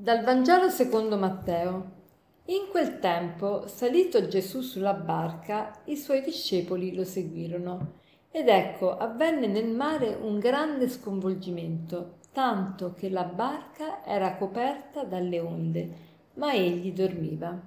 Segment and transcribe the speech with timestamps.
[0.00, 1.90] Dal Vangelo secondo Matteo.
[2.46, 7.98] In quel tempo, salito Gesù sulla barca, i suoi discepoli lo seguirono.
[8.30, 15.38] Ed ecco, avvenne nel mare un grande sconvolgimento, tanto che la barca era coperta dalle
[15.38, 15.94] onde,
[16.36, 17.60] ma egli dormiva.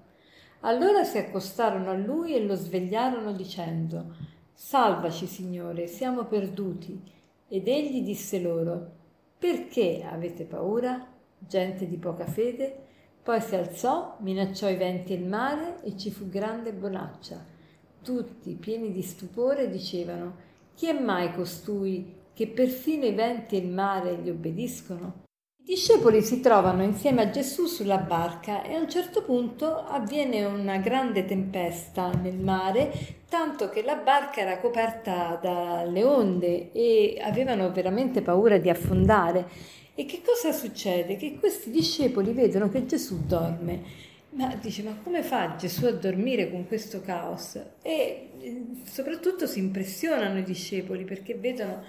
[0.62, 4.16] Allora si accostarono a lui e lo svegliarono dicendo,
[4.52, 7.00] Salvaci, Signore, siamo perduti.
[7.48, 8.90] Ed egli disse loro,
[9.38, 11.12] Perché avete paura?
[11.48, 12.76] Gente di poca fede,
[13.24, 17.44] poi si alzò, minacciò i venti e il mare e ci fu grande bonaccia.
[18.02, 20.36] Tutti, pieni di stupore, dicevano,
[20.74, 25.23] chi è mai costui che perfino i venti e il mare gli obbediscono?
[25.66, 30.44] I discepoli si trovano insieme a Gesù sulla barca e a un certo punto avviene
[30.44, 32.92] una grande tempesta nel mare,
[33.30, 39.47] tanto che la barca era coperta dalle onde e avevano veramente paura di affondare.
[39.95, 41.16] E che cosa succede?
[41.16, 44.11] Che questi discepoli vedono che Gesù dorme.
[44.31, 47.55] Ma dice, ma come fa Gesù a dormire con questo caos?
[47.81, 51.83] E eh, soprattutto si impressionano i discepoli perché vedono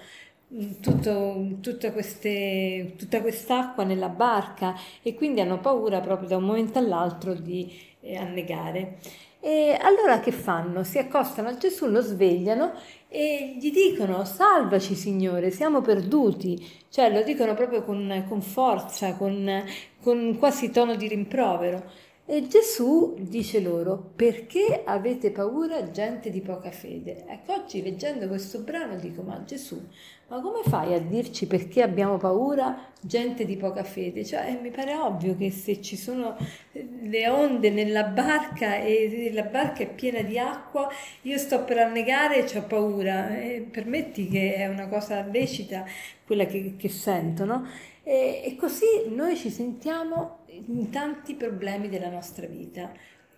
[0.81, 6.79] tutto, tutta, queste, tutta quest'acqua nella barca e quindi hanno paura proprio da un momento
[6.79, 8.99] all'altro di eh, annegare.
[9.39, 10.83] E allora che fanno?
[10.83, 12.73] Si accostano a Gesù, lo svegliano
[13.07, 19.63] e gli dicono salvaci Signore, siamo perduti, cioè lo dicono proprio con, con forza, con,
[20.01, 21.83] con quasi tono di rimprovero.
[22.27, 27.23] E Gesù dice loro, perché avete paura gente di poca fede?
[27.27, 29.79] Ecco, oggi leggendo questo brano dico, ma Gesù,
[30.27, 34.25] ma come fai a dirci perché abbiamo paura gente di poca fede?
[34.25, 36.35] Cioè, eh, mi pare ovvio che se ci sono
[36.71, 40.89] le onde nella barca e la barca è piena di acqua,
[41.21, 43.37] io sto per annegare e ho paura.
[43.37, 45.85] E permetti che è una cosa lecita
[46.25, 47.67] quella che, che sento, no?
[48.01, 52.91] E, e così noi ci sentiamo in tanti problemi della nostra vita.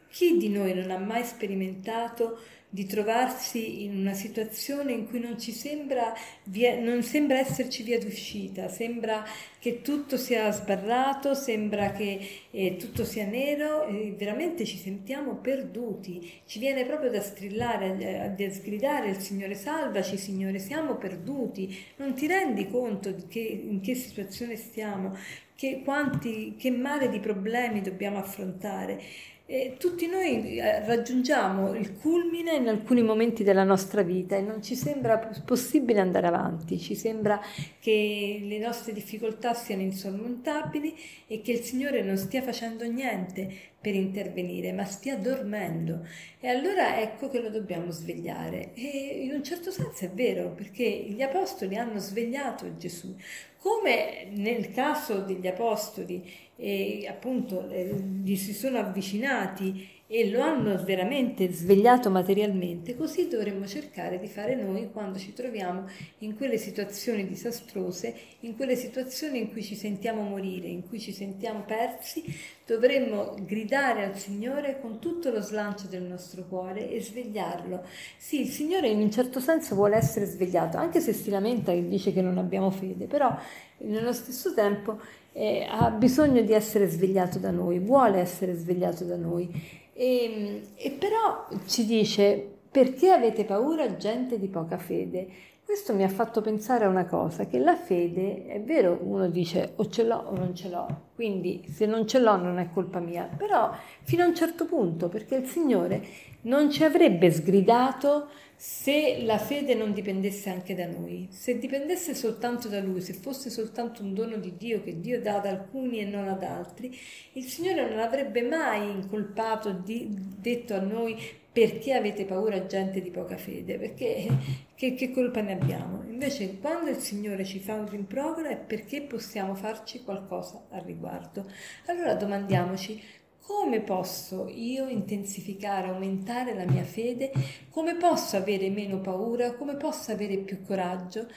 [0.09, 2.39] Chi di noi non ha mai sperimentato
[2.69, 6.13] di trovarsi in una situazione in cui non ci sembra,
[6.43, 9.23] via, non sembra esserci via d'uscita, sembra
[9.57, 12.19] che tutto sia sbarrato, sembra che
[12.51, 16.29] eh, tutto sia nero e veramente ci sentiamo perduti.
[16.45, 21.73] Ci viene proprio da strillare, da sgridare il Signore salvaci, Signore, siamo perduti.
[21.95, 25.15] Non ti rendi conto che, in che situazione stiamo,
[25.55, 29.01] che, quanti, che mare di problemi dobbiamo affrontare.
[29.49, 34.61] E tutti noi eh, raggiungiamo il culmine in alcuni momenti della nostra vita e non
[34.61, 37.39] ci sembra possibile andare avanti, ci sembra
[37.79, 40.93] che le nostre difficoltà siano insormontabili
[41.27, 43.49] e che il Signore non stia facendo niente
[43.79, 46.05] per intervenire, ma stia dormendo.
[46.41, 48.73] E allora ecco che lo dobbiamo svegliare.
[48.73, 53.15] E in un certo senso è vero, perché gli apostoli hanno svegliato Gesù.
[53.59, 60.81] Come nel caso degli apostoli, eh, appunto, eh, gli si sono avvicinati e lo hanno
[60.83, 65.85] veramente svegliato materialmente, così dovremmo cercare di fare noi quando ci troviamo
[66.19, 71.11] in quelle situazioni disastrose, in quelle situazioni in cui ci sentiamo morire, in cui ci
[71.11, 72.23] sentiamo persi,
[72.65, 77.83] dovremmo gridare al Signore con tutto lo slancio del nostro cuore e svegliarlo.
[78.15, 81.85] Sì, il Signore in un certo senso vuole essere svegliato, anche se si lamenta e
[81.85, 83.37] dice che non abbiamo fede, però
[83.79, 84.99] nello stesso tempo
[85.37, 89.47] eh, ha bisogno di essere svegliato da noi, vuole essere svegliato da noi.
[89.93, 95.27] E, e però ci dice perché avete paura gente di poca fede?
[95.63, 99.73] Questo mi ha fatto pensare a una cosa, che la fede, è vero, uno dice
[99.75, 102.99] o ce l'ho o non ce l'ho, quindi se non ce l'ho non è colpa
[102.99, 106.05] mia, però fino a un certo punto, perché il Signore
[106.41, 112.67] non ci avrebbe sgridato se la fede non dipendesse anche da noi, se dipendesse soltanto
[112.67, 116.05] da Lui, se fosse soltanto un dono di Dio che Dio dà ad alcuni e
[116.05, 116.95] non ad altri,
[117.33, 121.19] il Signore non avrebbe mai incolpato, di, detto a noi
[121.51, 124.27] perché avete paura gente di poca fede, perché
[124.75, 126.03] che, che colpa ne abbiamo?
[126.17, 131.45] Invece quando il Signore ci fa un rimprovero è perché possiamo farci qualcosa al riguardo.
[131.85, 132.99] Allora domandiamoci
[133.39, 137.31] come posso io intensificare, aumentare la mia fede?
[137.69, 139.53] Come posso avere meno paura?
[139.53, 141.27] Come posso avere più coraggio?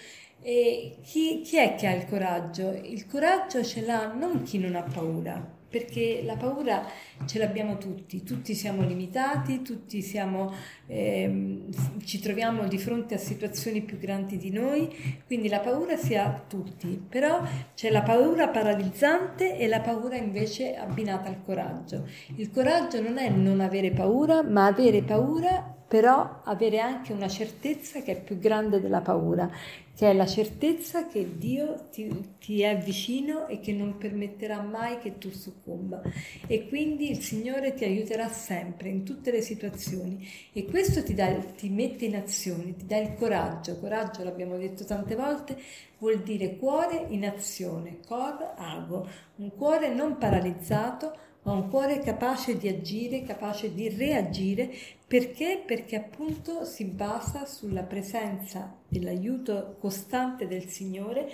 [0.40, 2.70] E chi, chi è che ha il coraggio?
[2.70, 6.84] Il coraggio ce l'ha non chi non ha paura, perché la paura
[7.24, 10.52] ce l'abbiamo tutti, tutti siamo limitati, tutti siamo,
[10.86, 11.62] eh,
[12.04, 14.88] ci troviamo di fronte a situazioni più grandi di noi,
[15.26, 17.40] quindi la paura si ha tutti, però
[17.74, 22.08] c'è la paura paralizzante e la paura invece abbinata al coraggio.
[22.36, 28.00] Il coraggio non è non avere paura, ma avere paura però avere anche una certezza
[28.00, 29.50] che è più grande della paura,
[29.92, 34.98] che è la certezza che Dio ti, ti, è vicino e che non permetterà mai
[34.98, 36.00] che tu succomba.
[36.46, 40.24] E quindi il Signore ti aiuterà sempre in tutte le situazioni.
[40.52, 43.80] E questo ti, dà, ti mette in azione, ti dà il coraggio.
[43.80, 45.60] Coraggio, l'abbiamo detto tante volte,
[45.98, 49.08] vuol dire cuore in azione, cor ago,
[49.38, 54.70] un cuore non paralizzato, ma un cuore capace di agire, capace di reagire,
[55.06, 55.62] perché?
[55.64, 61.30] Perché appunto si basa sulla presenza e l'aiuto costante del Signore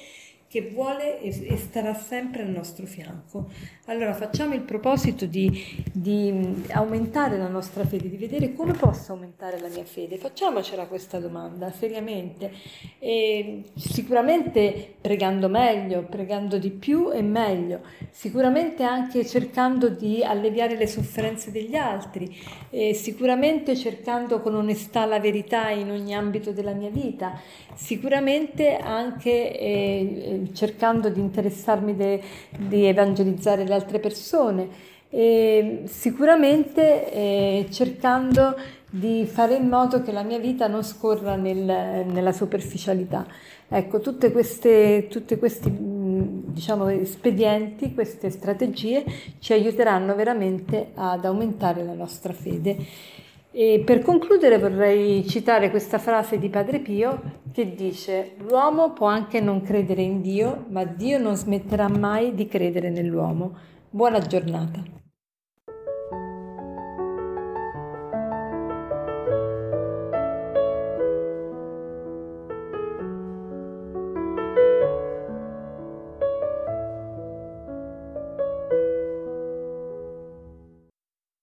[0.56, 3.50] che vuole e starà sempre al nostro fianco.
[3.88, 9.61] Allora facciamo il proposito di, di, aumentare la nostra fede, di vedere come posso aumentare
[9.61, 10.17] la mia fede.
[10.17, 12.50] Facciamocela questa domanda seriamente.
[12.99, 20.87] E sicuramente pregando meglio, pregando di più e meglio, sicuramente anche cercando di alleviare le
[20.87, 22.35] sofferenze degli altri,
[22.94, 27.38] sicuramente cercando con onestà la verità in ogni ambito della mia vita,
[27.75, 32.23] sicuramente anche eh, cercando di interessarmi de,
[32.57, 34.69] di evangelizzare le altre persone
[35.09, 38.57] e sicuramente eh, cercando
[38.89, 43.27] di fare in modo che la mia vita non scorra nel, nella superficialità.
[43.69, 45.71] Ecco, tutte queste, tutti questi
[46.57, 49.05] diciamo, espedienti, queste strategie
[49.39, 52.77] ci aiuteranno veramente ad aumentare la nostra fede.
[53.58, 59.41] E per concludere vorrei citare questa frase di Padre Pio che dice l'uomo può anche
[59.41, 63.56] non credere in Dio, ma Dio non smetterà mai di credere nell'uomo.
[63.88, 65.06] Buona giornata.